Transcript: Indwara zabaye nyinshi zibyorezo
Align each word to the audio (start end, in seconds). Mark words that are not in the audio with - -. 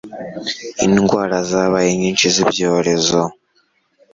Indwara 0.85 1.37
zabaye 1.51 1.89
nyinshi 1.99 2.25
zibyorezo 2.35 3.21